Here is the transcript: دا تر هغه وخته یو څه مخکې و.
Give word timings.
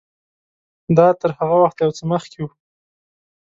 دا 0.97 1.07
تر 1.19 1.29
هغه 1.39 1.55
وخته 1.63 1.79
یو 1.85 1.91
څه 1.97 2.03
مخکې 2.11 2.39
و. 2.43 2.47